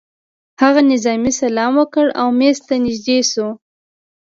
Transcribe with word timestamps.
هغه 0.61 0.81
نظامي 0.91 1.31
سلام 1.41 1.71
وکړ 1.81 2.05
او 2.21 2.27
مېز 2.39 2.57
ته 2.67 2.73
نږدې 2.85 3.19
شو 3.31 3.47